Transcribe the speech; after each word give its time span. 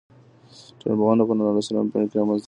ټولنپوهنه 0.79 1.23
په 1.27 1.33
نولسمه 1.37 1.81
پېړۍ 1.91 2.05
کي 2.09 2.15
رامنځته 2.17 2.37
سوه. 2.37 2.39